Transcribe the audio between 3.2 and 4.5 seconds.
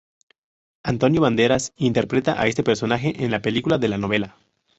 en la película de la novela.